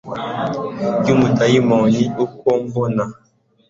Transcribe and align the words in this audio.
Yumudayimoni 1.07 2.03
uko 2.25 2.49
mbona 2.63 3.03